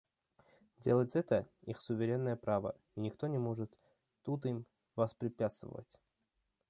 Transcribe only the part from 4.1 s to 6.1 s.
тут им воспрепятствовать.